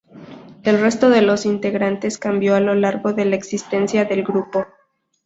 [0.63, 4.65] El resto de los integrantes cambió a lo largo de la existencia del grupo.